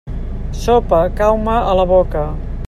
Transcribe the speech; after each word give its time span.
Sopa, 0.61 1.01
cau-me 1.19 1.59
a 1.75 1.77
la 1.81 1.87
boca. 1.95 2.25